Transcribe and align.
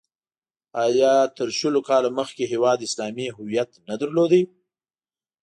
آیا 0.85 1.11
تر 1.35 1.47
شلو 1.59 1.81
کالو 1.89 2.09
مخکې 2.19 2.43
هېواد 2.53 2.79
اسلامي 2.87 3.27
هویت 3.37 3.71
نه 3.89 3.95
درلود؟ 4.01 4.33